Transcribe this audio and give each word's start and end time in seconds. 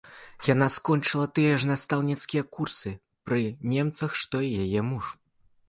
Яна 0.53 0.67
скончыла 0.75 1.25
тыя 1.39 1.59
ж 1.65 1.69
настаўніцкія 1.73 2.43
курсы 2.59 2.95
пры 3.29 3.45
немцах, 3.77 4.19
што 4.25 4.35
і 4.51 4.53
яе 4.67 4.81
муж. 4.93 5.15